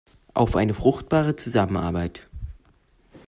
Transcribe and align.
Auf 0.33 0.55
eine 0.55 0.73
fruchtbare 0.73 1.35
Zusammenarbeit! 1.35 2.27